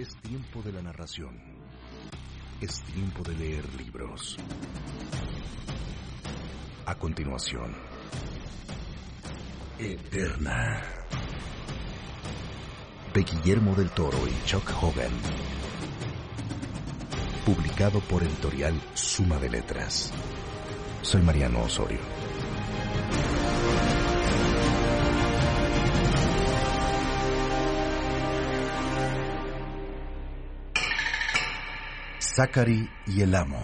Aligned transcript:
Es 0.00 0.16
tiempo 0.22 0.62
de 0.62 0.72
la 0.72 0.80
narración. 0.80 1.38
Es 2.58 2.80
tiempo 2.84 3.22
de 3.22 3.34
leer 3.34 3.74
libros. 3.74 4.38
A 6.86 6.94
continuación, 6.94 7.76
Eterna. 9.78 10.80
De 13.12 13.22
Guillermo 13.24 13.74
del 13.74 13.90
Toro 13.90 14.16
y 14.26 14.46
Chuck 14.46 14.72
Hogan. 14.82 15.12
Publicado 17.44 18.00
por 18.00 18.22
editorial 18.22 18.80
Suma 18.94 19.36
de 19.36 19.50
Letras. 19.50 20.14
Soy 21.02 21.20
Mariano 21.20 21.64
Osorio. 21.64 22.00
Zachary 32.32 32.88
y 33.08 33.22
el 33.22 33.34
amo. 33.34 33.58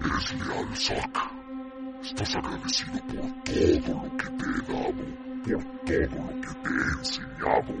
Eres 0.00 0.34
leal, 0.34 0.76
Zack. 0.76 1.32
Estás 2.02 2.36
agradecido 2.36 3.00
por 3.06 3.44
todo 3.44 4.04
lo 4.04 4.16
que 4.18 4.26
te 4.26 4.44
he 4.44 4.60
dado, 4.60 4.92
por 5.44 5.64
todo 5.86 6.18
lo 6.18 6.40
que 6.40 6.48
te 6.62 6.68
he 6.68 6.98
enseñado. 6.98 7.74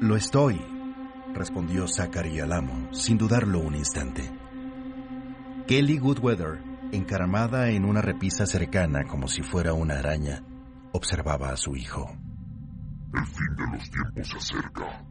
Lo 0.00 0.16
estoy, 0.16 0.58
respondió 1.34 1.86
Zachary 1.86 2.40
al 2.40 2.52
amo, 2.52 2.88
sin 2.92 3.18
dudarlo 3.18 3.60
un 3.60 3.74
instante. 3.74 4.22
Kelly 5.66 5.98
Goodweather, 5.98 6.62
encaramada 6.92 7.68
en 7.68 7.84
una 7.84 8.00
repisa 8.00 8.46
cercana 8.46 9.04
como 9.04 9.28
si 9.28 9.42
fuera 9.42 9.74
una 9.74 9.98
araña, 9.98 10.42
observaba 10.92 11.50
a 11.50 11.58
su 11.58 11.76
hijo. 11.76 12.17
El 13.14 13.26
fin 13.26 13.56
de 13.56 13.66
los 13.72 13.90
tiempos 13.90 14.28
se 14.28 14.36
acerca, 14.36 15.02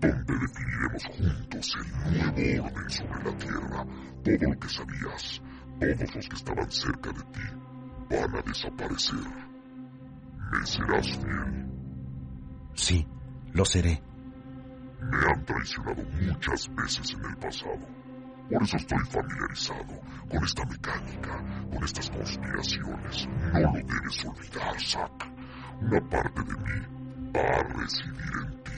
donde 0.00 0.38
definiremos 0.38 1.04
juntos 1.04 1.76
el 1.76 2.34
nuevo 2.34 2.66
orden 2.66 2.90
sobre 2.90 3.24
la 3.24 3.38
Tierra. 3.38 3.86
Todo 4.24 4.50
lo 4.50 4.58
que 4.58 4.68
sabías, 4.68 5.42
todos 5.78 6.14
los 6.16 6.28
que 6.28 6.34
estaban 6.34 6.70
cerca 6.70 7.12
de 7.12 7.22
ti, 7.22 7.40
van 8.10 8.36
a 8.36 8.42
desaparecer. 8.42 9.48
¿Me 10.50 10.66
serás 10.66 11.06
fiel? 11.18 11.70
Sí, 12.74 13.06
lo 13.52 13.64
seré. 13.64 14.02
Me 15.00 15.32
han 15.32 15.44
traicionado 15.44 16.02
muchas 16.20 16.74
veces 16.74 17.14
en 17.14 17.24
el 17.24 17.36
pasado. 17.36 17.88
Por 18.50 18.62
eso 18.62 18.76
estoy 18.78 18.98
familiarizado 18.98 20.00
con 20.28 20.44
esta 20.44 20.64
mecánica, 20.64 21.44
con 21.70 21.84
estas 21.84 22.10
conspiraciones. 22.10 23.28
No 23.52 23.60
lo 23.60 23.72
debes 23.74 24.24
olvidar, 24.24 24.80
Zack. 24.80 25.32
Una 25.80 26.00
parte 26.08 26.42
de 26.42 26.54
mí 26.54 26.97
va 27.42 27.58
a 27.58 27.62
residir 27.62 28.32
en 28.44 28.62
ti. 28.62 28.72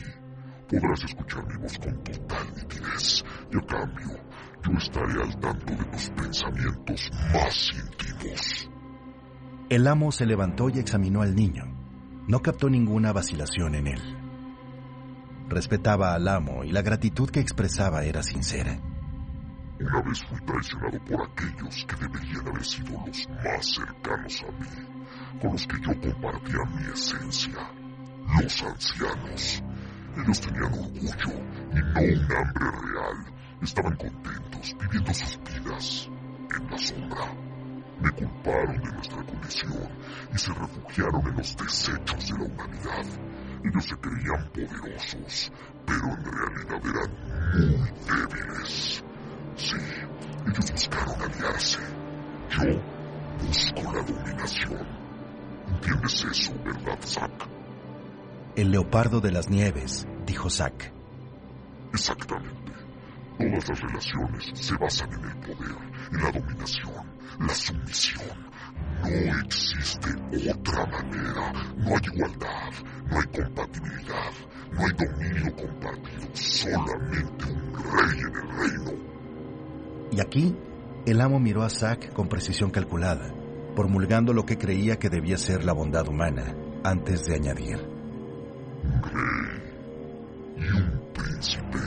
Podrás 0.69 1.05
escuchar 1.05 1.47
mi 1.48 1.56
voz 1.56 1.78
con 1.78 2.05
total 2.05 2.47
nitidez 2.56 3.25
y 3.53 3.56
a 3.56 3.61
cambio 3.66 4.30
yo 4.62 4.72
estaré 4.72 5.22
al 5.22 5.41
tanto 5.41 5.75
de 5.75 5.84
tus 5.84 6.11
pensamientos 6.11 7.11
más 7.33 7.70
íntimos. 7.75 8.70
El 9.70 9.86
amo 9.86 10.12
se 10.12 10.27
levantó 10.27 10.69
y 10.69 10.78
examinó 10.78 11.22
al 11.22 11.34
niño. 11.34 11.64
No 12.28 12.41
captó 12.41 12.69
ninguna 12.69 13.12
vacilación 13.12 13.75
en 13.75 13.86
él. 13.86 14.00
Respetaba 15.48 16.14
al 16.14 16.28
amo 16.28 16.62
y 16.64 16.70
la 16.70 16.83
gratitud 16.83 17.31
que 17.31 17.41
expresaba 17.41 18.05
era 18.05 18.22
sincera. 18.22 18.78
Una 19.81 20.03
vez 20.03 20.22
fui 20.25 20.38
traicionado 20.41 20.98
por 21.06 21.22
aquellos 21.22 21.86
que 21.86 21.97
deberían 21.97 22.48
haber 22.48 22.64
sido 22.64 23.03
los 23.06 23.28
más 23.31 23.66
cercanos 23.66 24.44
a 24.47 24.53
mí, 24.53 25.41
con 25.41 25.53
los 25.53 25.66
que 25.66 25.81
yo 25.81 26.00
compartía 26.00 26.58
mi 26.77 26.92
esencia, 26.92 27.72
los 28.38 28.62
ancianos. 28.62 29.62
Ellos 30.16 30.40
tenían 30.40 30.64
orgullo 30.64 31.00
y 31.00 31.04
no 31.04 31.34
un 31.70 32.36
hambre 32.36 32.70
real. 32.70 33.24
Estaban 33.62 33.96
contentos, 33.96 34.76
viviendo 34.80 35.14
sus 35.14 35.38
vidas 35.44 36.08
en 36.56 36.70
la 36.70 36.78
sombra. 36.78 37.34
Me 38.00 38.10
culparon 38.12 38.78
de 38.82 38.92
nuestra 38.92 39.22
condición 39.22 39.88
y 40.34 40.38
se 40.38 40.52
refugiaron 40.52 41.26
en 41.28 41.36
los 41.36 41.56
desechos 41.56 42.28
de 42.28 42.38
la 42.38 42.44
humanidad. 42.44 43.06
Ellos 43.62 43.84
se 43.84 43.96
creían 43.96 44.48
poderosos, 44.50 45.52
pero 45.86 46.04
en 46.06 46.24
realidad 46.24 46.80
eran 46.84 47.10
muy 47.52 47.90
débiles. 48.06 49.04
Sí, 49.56 49.76
ellos 50.46 50.72
buscaron 50.72 51.22
aliarse. 51.22 51.78
Yo 52.50 52.80
busco 53.46 53.92
la 53.92 54.02
dominación. 54.02 54.86
¿Entiendes 55.69 56.24
eso, 56.24 56.54
verdad, 56.64 56.98
Zack? 57.04 57.59
El 58.60 58.72
leopardo 58.72 59.22
de 59.22 59.32
las 59.32 59.48
nieves, 59.48 60.06
dijo 60.26 60.50
Zack. 60.50 60.93
Exactamente. 61.94 62.72
Todas 63.38 63.69
las 63.71 63.81
relaciones 63.81 64.50
se 64.53 64.76
basan 64.76 65.10
en 65.15 65.31
el 65.31 65.37
poder, 65.38 65.76
en 66.12 66.22
la 66.22 66.31
dominación, 66.31 67.06
la 67.38 67.54
sumisión. 67.54 68.50
No 69.00 69.41
existe 69.47 70.10
otra 70.50 70.84
manera. 70.84 71.53
No 71.75 71.88
hay 71.88 72.03
igualdad, 72.15 72.70
no 73.10 73.16
hay 73.19 73.26
compatibilidad, 73.28 74.32
no 74.72 74.81
hay 74.84 74.93
dominio 74.93 75.56
compartido, 75.56 76.28
solamente 76.34 77.44
un 77.47 77.75
rey 77.75 78.20
en 78.20 78.37
el 78.37 78.59
reino. 78.59 78.93
Y 80.12 80.20
aquí, 80.20 80.54
el 81.06 81.20
amo 81.22 81.41
miró 81.41 81.62
a 81.62 81.70
Zack 81.70 82.12
con 82.12 82.28
precisión 82.28 82.70
calculada, 82.70 83.32
promulgando 83.75 84.34
lo 84.34 84.44
que 84.44 84.59
creía 84.59 84.99
que 84.99 85.09
debía 85.09 85.38
ser 85.38 85.65
la 85.65 85.72
bondad 85.72 86.06
humana, 86.06 86.54
antes 86.84 87.25
de 87.25 87.37
añadir. 87.37 87.89
Rey 89.02 89.60
y 90.56 90.76
un 90.76 91.12
príncipe. 91.12 91.78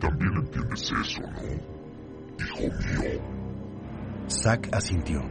También 0.00 0.34
entiendes 0.34 0.92
eso, 1.02 1.20
¿no? 1.22 2.44
Hijo 2.44 2.60
mío. 2.60 3.20
Zack 4.28 4.68
asintió, 4.72 5.22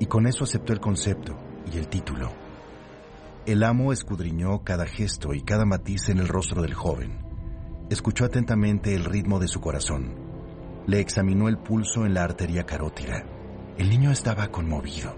y 0.00 0.06
con 0.06 0.26
eso 0.26 0.44
aceptó 0.44 0.72
el 0.72 0.80
concepto 0.80 1.36
y 1.72 1.78
el 1.78 1.88
título. 1.88 2.32
El 3.46 3.62
amo 3.62 3.92
escudriñó 3.92 4.64
cada 4.64 4.86
gesto 4.86 5.34
y 5.34 5.42
cada 5.42 5.66
matiz 5.66 6.08
en 6.08 6.18
el 6.18 6.28
rostro 6.28 6.62
del 6.62 6.74
joven. 6.74 7.18
Escuchó 7.90 8.24
atentamente 8.24 8.94
el 8.94 9.04
ritmo 9.04 9.38
de 9.38 9.48
su 9.48 9.60
corazón. 9.60 10.14
Le 10.86 11.00
examinó 11.00 11.48
el 11.48 11.58
pulso 11.58 12.06
en 12.06 12.14
la 12.14 12.24
arteria 12.24 12.64
carótida. 12.64 13.24
El 13.76 13.90
niño 13.90 14.10
estaba 14.10 14.48
conmovido, 14.48 15.14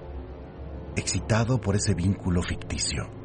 excitado 0.97 1.60
por 1.60 1.76
ese 1.76 1.94
vínculo 1.94 2.42
ficticio. 2.42 3.16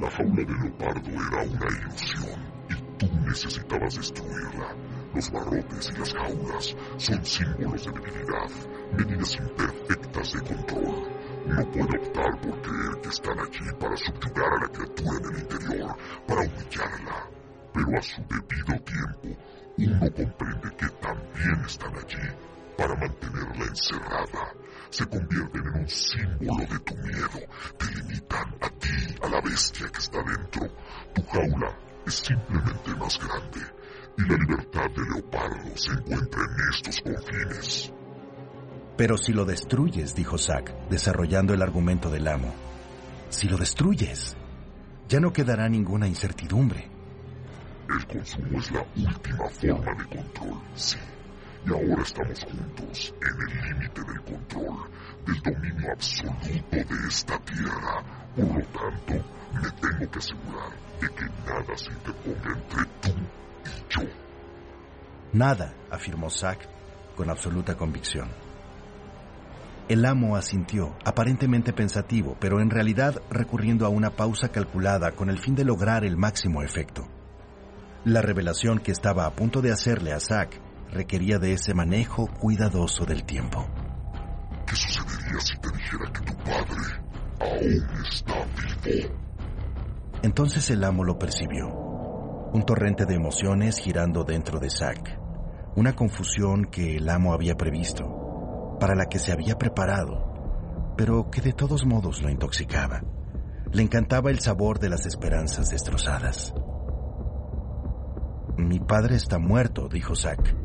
La 0.00 0.10
jaula 0.10 0.34
de 0.34 0.44
leopardo 0.44 1.10
era 1.10 1.42
una 1.42 1.68
ilusión 1.78 2.40
y 2.68 2.74
tú 2.98 3.06
necesitabas 3.26 3.94
destruirla. 3.94 4.74
Los 5.14 5.30
barrotes 5.30 5.92
y 5.94 5.98
las 5.98 6.14
jaulas 6.14 6.76
son 6.96 7.24
símbolos 7.24 7.84
de 7.84 7.92
debilidad, 7.92 8.50
medidas 8.96 9.36
imperfectas 9.36 10.32
de 10.32 10.40
control. 10.40 11.08
No 11.46 11.70
puede 11.70 11.98
optar 11.98 12.40
por 12.40 12.62
creer 12.62 13.00
que 13.02 13.08
están 13.08 13.38
allí 13.38 13.72
para 13.78 13.96
subyugar 13.96 14.52
a 14.52 14.60
la 14.60 14.68
criatura 14.68 15.18
en 15.18 15.34
el 15.34 15.40
interior, 15.40 15.96
para 16.26 16.40
humillarla. 16.40 17.30
Pero 17.72 17.98
a 17.98 18.02
su 18.02 18.22
debido 18.22 18.80
tiempo, 18.82 19.40
uno 19.78 20.12
comprende 20.12 20.76
que 20.76 20.88
también 21.00 21.64
están 21.66 21.94
allí 21.94 22.28
para 22.76 22.94
mantenerla 22.96 23.64
encerrada. 23.66 24.54
Se 24.90 25.06
convierten 25.06 25.66
en 25.66 25.80
un 25.80 25.88
símbolo 25.88 26.66
de 26.66 26.78
tu 26.80 26.94
miedo. 26.96 27.48
Te 27.78 27.86
limitan 27.94 28.56
a 28.60 28.68
ti, 28.70 29.16
a 29.22 29.28
la 29.28 29.40
bestia 29.40 29.88
que 29.88 29.98
está 29.98 30.22
dentro. 30.22 30.68
Tu 31.14 31.22
jaula 31.24 31.76
es 32.06 32.14
simplemente 32.14 32.94
más 32.96 33.18
grande. 33.18 33.60
Y 34.16 34.22
la 34.22 34.36
libertad 34.36 34.90
de 34.90 35.02
leopardo 35.02 35.76
se 35.76 35.90
encuentra 35.90 36.42
en 36.42 36.68
estos 36.72 37.00
confines. 37.00 37.92
Pero 38.96 39.16
si 39.16 39.32
lo 39.32 39.44
destruyes, 39.44 40.14
dijo 40.14 40.38
Zack, 40.38 40.88
desarrollando 40.88 41.52
el 41.52 41.62
argumento 41.62 42.10
del 42.10 42.28
amo. 42.28 42.54
Si 43.28 43.48
lo 43.48 43.56
destruyes, 43.56 44.36
ya 45.08 45.18
no 45.18 45.32
quedará 45.32 45.68
ninguna 45.68 46.06
incertidumbre. 46.06 46.88
El 47.88 48.06
consumo 48.06 48.58
es 48.58 48.70
la 48.70 48.86
última 48.96 49.48
forma 49.48 49.94
de 49.94 50.16
control, 50.16 50.60
sí. 50.74 50.98
Y 51.66 51.70
ahora 51.70 52.02
estamos 52.02 52.44
juntos 52.44 53.14
en 53.20 53.48
el 53.48 53.68
límite 53.68 54.00
del 54.02 54.20
control, 54.22 54.90
del 55.26 55.54
dominio 55.54 55.92
absoluto 55.92 56.76
de 56.76 57.08
esta 57.08 57.38
tierra. 57.38 58.04
Por 58.36 58.44
lo 58.44 58.64
tanto, 58.66 59.14
me 59.54 59.70
tengo 59.80 60.10
que 60.10 60.18
asegurar 60.18 60.70
de 61.00 61.08
que 61.08 61.24
nada 61.46 61.76
se 61.76 61.92
interponga 61.92 62.52
entre 62.52 62.84
tú 63.00 63.10
y 63.64 63.94
yo. 63.94 64.10
Nada, 65.32 65.74
afirmó 65.90 66.28
Zack 66.28 66.68
con 67.16 67.30
absoluta 67.30 67.76
convicción. 67.76 68.28
El 69.88 70.04
amo 70.06 70.36
asintió, 70.36 70.96
aparentemente 71.04 71.72
pensativo, 71.72 72.36
pero 72.40 72.60
en 72.60 72.70
realidad 72.70 73.20
recurriendo 73.30 73.86
a 73.86 73.90
una 73.90 74.10
pausa 74.10 74.48
calculada 74.48 75.12
con 75.12 75.28
el 75.30 75.38
fin 75.38 75.54
de 75.54 75.64
lograr 75.64 76.04
el 76.04 76.16
máximo 76.16 76.62
efecto. 76.62 77.06
La 78.04 78.22
revelación 78.22 78.80
que 78.80 78.92
estaba 78.92 79.26
a 79.26 79.34
punto 79.34 79.60
de 79.62 79.72
hacerle 79.72 80.12
a 80.12 80.20
Zack 80.20 80.63
requería 80.94 81.38
de 81.38 81.52
ese 81.52 81.74
manejo 81.74 82.26
cuidadoso 82.26 83.04
del 83.04 83.24
tiempo. 83.24 83.66
¿Qué 84.66 84.76
sucedería 84.76 85.40
si 85.40 85.58
te 85.58 85.68
dijera 85.68 86.12
que 86.12 86.20
tu 86.20 86.36
padre 86.38 87.04
aún 87.40 88.04
está 88.10 88.34
vivo. 88.84 89.14
Entonces 90.22 90.70
el 90.70 90.84
amo 90.84 91.04
lo 91.04 91.18
percibió. 91.18 91.68
Un 92.52 92.62
torrente 92.64 93.04
de 93.04 93.14
emociones 93.14 93.78
girando 93.78 94.24
dentro 94.24 94.58
de 94.58 94.70
Zack. 94.70 95.18
Una 95.76 95.94
confusión 95.94 96.66
que 96.66 96.96
el 96.96 97.08
amo 97.08 97.34
había 97.34 97.56
previsto, 97.56 98.76
para 98.78 98.94
la 98.94 99.06
que 99.06 99.18
se 99.18 99.32
había 99.32 99.58
preparado, 99.58 100.94
pero 100.96 101.30
que 101.30 101.40
de 101.40 101.52
todos 101.52 101.84
modos 101.84 102.22
lo 102.22 102.30
intoxicaba. 102.30 103.02
Le 103.72 103.82
encantaba 103.82 104.30
el 104.30 104.38
sabor 104.38 104.78
de 104.78 104.88
las 104.88 105.04
esperanzas 105.04 105.70
destrozadas. 105.70 106.54
Mi 108.56 108.78
padre 108.78 109.16
está 109.16 109.40
muerto, 109.40 109.88
dijo 109.88 110.14
Zack. 110.14 110.63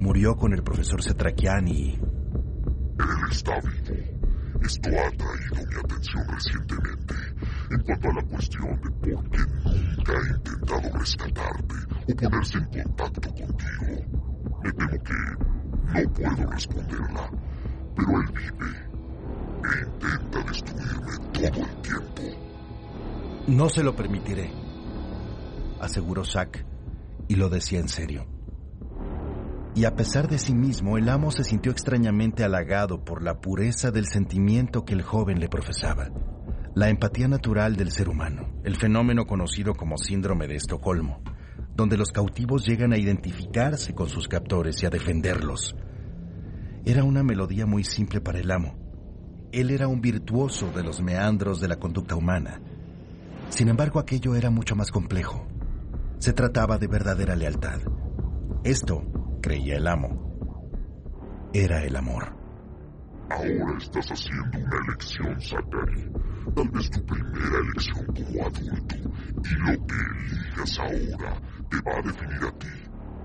Murió 0.00 0.36
con 0.36 0.52
el 0.52 0.62
profesor 0.62 1.02
Cetraquian 1.02 1.68
y... 1.68 1.94
Él 1.94 3.30
está 3.30 3.60
vivo. 3.60 4.18
Esto 4.62 4.90
ha 4.90 5.08
atraído 5.08 5.66
mi 5.68 5.80
atención 5.84 6.26
recientemente. 6.28 7.14
En 7.70 7.80
cuanto 7.82 8.08
a 8.08 8.14
la 8.14 8.22
cuestión 8.22 8.80
de 8.80 8.90
por 8.90 9.30
qué 9.30 9.40
nunca 9.40 10.12
ha 10.12 10.36
intentado 10.36 10.98
rescatarte 10.98 11.74
o 12.08 12.16
ponerse 12.16 12.58
en 12.58 12.64
contacto 12.64 13.30
contigo, 13.30 13.86
me 14.62 14.72
temo 14.72 14.98
que 15.04 16.04
no 16.04 16.12
puedo 16.12 16.50
responderla. 16.50 17.30
Pero 17.96 18.20
él 18.20 18.28
vive 18.32 18.70
e 19.64 19.86
intenta 19.86 20.42
destruirme 20.44 21.14
todo 21.32 21.64
el 21.64 21.82
tiempo. 21.82 22.22
No 23.48 23.68
se 23.68 23.82
lo 23.82 23.96
permitiré, 23.96 24.50
aseguró 25.80 26.24
Zack, 26.24 26.64
y 27.28 27.36
lo 27.36 27.48
decía 27.48 27.80
en 27.80 27.88
serio. 27.88 28.37
Y 29.78 29.84
a 29.84 29.94
pesar 29.94 30.26
de 30.26 30.38
sí 30.38 30.56
mismo, 30.56 30.98
el 30.98 31.08
amo 31.08 31.30
se 31.30 31.44
sintió 31.44 31.70
extrañamente 31.70 32.42
halagado 32.42 33.04
por 33.04 33.22
la 33.22 33.40
pureza 33.40 33.92
del 33.92 34.06
sentimiento 34.06 34.84
que 34.84 34.92
el 34.92 35.02
joven 35.02 35.38
le 35.38 35.48
profesaba. 35.48 36.10
La 36.74 36.88
empatía 36.88 37.28
natural 37.28 37.76
del 37.76 37.92
ser 37.92 38.08
humano, 38.08 38.60
el 38.64 38.74
fenómeno 38.74 39.24
conocido 39.24 39.74
como 39.74 39.96
síndrome 39.96 40.48
de 40.48 40.56
Estocolmo, 40.56 41.22
donde 41.76 41.96
los 41.96 42.10
cautivos 42.10 42.66
llegan 42.66 42.92
a 42.92 42.98
identificarse 42.98 43.94
con 43.94 44.08
sus 44.08 44.26
captores 44.26 44.82
y 44.82 44.86
a 44.86 44.90
defenderlos. 44.90 45.76
Era 46.84 47.04
una 47.04 47.22
melodía 47.22 47.64
muy 47.64 47.84
simple 47.84 48.20
para 48.20 48.40
el 48.40 48.50
amo. 48.50 48.74
Él 49.52 49.70
era 49.70 49.86
un 49.86 50.00
virtuoso 50.00 50.72
de 50.72 50.82
los 50.82 51.00
meandros 51.00 51.60
de 51.60 51.68
la 51.68 51.76
conducta 51.76 52.16
humana. 52.16 52.60
Sin 53.48 53.68
embargo, 53.68 54.00
aquello 54.00 54.34
era 54.34 54.50
mucho 54.50 54.74
más 54.74 54.90
complejo. 54.90 55.46
Se 56.18 56.32
trataba 56.32 56.78
de 56.78 56.88
verdadera 56.88 57.36
lealtad. 57.36 57.78
Esto, 58.64 59.04
creía 59.48 59.76
el 59.78 59.86
amo, 59.86 60.10
era 61.54 61.82
el 61.82 61.96
amor. 61.96 62.36
Ahora 63.30 63.78
estás 63.78 64.06
haciendo 64.10 64.58
una 64.58 64.76
elección, 64.86 65.40
Zachary. 65.40 66.12
Tal 66.54 66.68
vez 66.68 66.90
tu 66.90 67.02
primera 67.06 67.58
elección 67.62 68.06
como 68.06 68.46
adulto. 68.46 68.96
Y 68.96 69.54
lo 69.54 69.86
que 69.86 69.94
elijas 69.94 70.78
ahora 70.78 71.40
te 71.70 71.76
va 71.80 71.96
a 71.96 72.02
definir 72.02 72.44
a 72.44 72.58
ti 72.58 72.66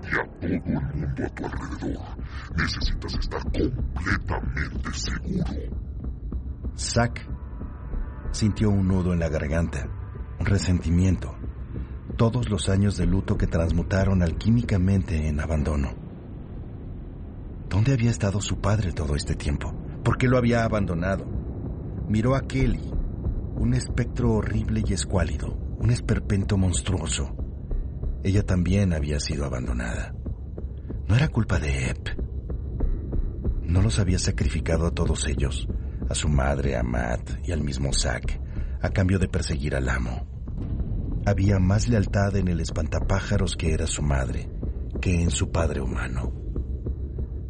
y 0.02 0.16
a 0.16 0.24
todo 0.24 0.48
el 0.48 0.94
mundo 0.94 1.24
a 1.24 1.28
tu 1.28 1.44
alrededor. 1.44 2.16
Necesitas 2.56 3.14
estar 3.16 3.42
completamente 3.42 4.92
seguro. 4.94 5.76
Zack 6.74 7.28
sintió 8.30 8.70
un 8.70 8.88
nudo 8.88 9.12
en 9.12 9.20
la 9.20 9.28
garganta, 9.28 9.86
un 10.40 10.46
resentimiento, 10.46 11.36
todos 12.16 12.48
los 12.48 12.70
años 12.70 12.96
de 12.96 13.04
luto 13.04 13.36
que 13.36 13.46
transmutaron 13.46 14.22
alquímicamente 14.22 15.28
en 15.28 15.38
abandono. 15.40 16.03
¿Dónde 17.68 17.92
había 17.92 18.10
estado 18.10 18.40
su 18.40 18.60
padre 18.60 18.92
todo 18.92 19.16
este 19.16 19.34
tiempo? 19.34 19.74
¿Por 20.04 20.18
qué 20.18 20.28
lo 20.28 20.38
había 20.38 20.64
abandonado? 20.64 21.24
Miró 22.08 22.34
a 22.34 22.42
Kelly, 22.42 22.90
un 23.56 23.74
espectro 23.74 24.32
horrible 24.32 24.82
y 24.86 24.92
escuálido, 24.92 25.56
un 25.78 25.90
esperpento 25.90 26.56
monstruoso. 26.56 27.34
Ella 28.22 28.44
también 28.44 28.92
había 28.92 29.20
sido 29.20 29.44
abandonada. 29.44 30.14
No 31.08 31.16
era 31.16 31.28
culpa 31.28 31.58
de 31.58 31.90
Ep. 31.90 32.08
No 33.62 33.82
los 33.82 33.98
había 33.98 34.18
sacrificado 34.18 34.86
a 34.86 34.90
todos 34.90 35.26
ellos, 35.26 35.68
a 36.08 36.14
su 36.14 36.28
madre, 36.28 36.76
a 36.76 36.82
Matt 36.82 37.38
y 37.46 37.52
al 37.52 37.62
mismo 37.62 37.92
Zack, 37.92 38.40
a 38.82 38.90
cambio 38.90 39.18
de 39.18 39.28
perseguir 39.28 39.74
al 39.74 39.88
amo. 39.88 40.26
Había 41.26 41.58
más 41.58 41.88
lealtad 41.88 42.36
en 42.36 42.48
el 42.48 42.60
espantapájaros 42.60 43.56
que 43.56 43.72
era 43.72 43.86
su 43.86 44.02
madre 44.02 44.50
que 45.00 45.22
en 45.22 45.30
su 45.30 45.50
padre 45.50 45.80
humano. 45.80 46.43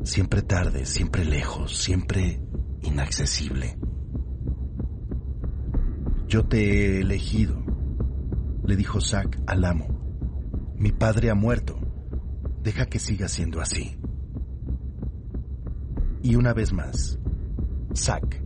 Siempre 0.04 0.42
tarde, 0.42 0.84
siempre 0.84 1.24
lejos, 1.24 1.78
siempre 1.78 2.38
inaccesible. 2.82 3.78
Yo 6.28 6.46
te 6.46 6.58
he 6.58 7.00
elegido, 7.00 7.64
le 8.64 8.76
dijo 8.76 9.00
Zack 9.00 9.40
al 9.46 9.64
amo. 9.64 10.74
Mi 10.76 10.92
padre 10.92 11.30
ha 11.30 11.34
muerto. 11.34 11.78
Deja 12.62 12.84
que 12.84 12.98
siga 12.98 13.28
siendo 13.28 13.62
así. 13.62 13.96
Y 16.22 16.36
una 16.36 16.52
vez 16.52 16.74
más, 16.74 17.18
Zack 17.96 18.42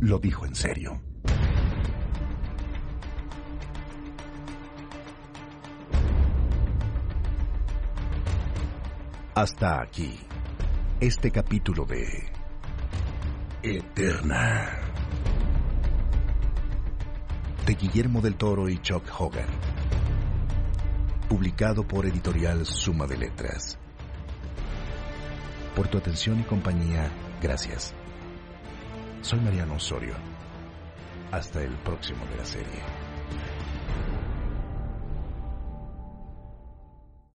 lo 0.00 0.18
dijo 0.18 0.46
en 0.46 0.54
serio. 0.54 1.02
Hasta 9.34 9.82
aquí, 9.82 10.18
este 11.00 11.30
capítulo 11.30 11.84
de 11.84 12.28
Eterna 13.62 14.68
de 17.64 17.74
Guillermo 17.74 18.20
del 18.20 18.34
Toro 18.34 18.68
y 18.68 18.78
Chuck 18.78 19.04
Hogan, 19.16 19.46
publicado 21.28 21.86
por 21.86 22.04
editorial 22.04 22.66
Suma 22.66 23.06
de 23.06 23.16
Letras. 23.16 23.78
Por 25.76 25.86
tu 25.86 25.98
atención 25.98 26.40
y 26.40 26.42
compañía, 26.42 27.12
gracias. 27.40 27.94
Soy 29.20 29.38
Mariano 29.38 29.74
Osorio. 29.74 30.14
Hasta 31.30 31.62
el 31.62 31.76
próximo 31.76 32.24
de 32.26 32.36
la 32.38 32.44
serie. 32.44 32.97